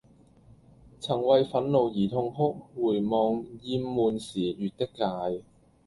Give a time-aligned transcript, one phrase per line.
[0.99, 5.45] 曾為憤怒而痛哭回望厭悶時越的界